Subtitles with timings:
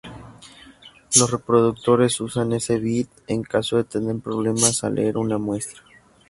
[1.15, 5.83] Los reproductores usan este bit en caso de tener problemas al leer una muestra.